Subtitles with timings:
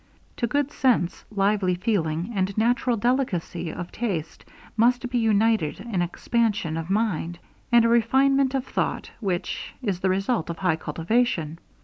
[0.37, 4.43] To good sense, lively feeling, and natural delicacy of taste,
[4.75, 7.37] must be united an expansion of mind,
[7.71, 11.59] and a refinement of thought, which is the result of high cultivation.